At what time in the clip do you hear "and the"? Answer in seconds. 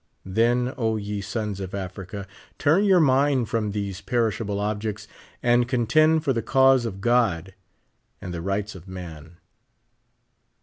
8.19-8.41